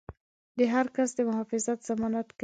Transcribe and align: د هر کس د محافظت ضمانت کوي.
د 0.57 0.59
هر 0.73 0.85
کس 0.95 1.09
د 1.17 1.19
محافظت 1.29 1.77
ضمانت 1.89 2.27
کوي. 2.31 2.39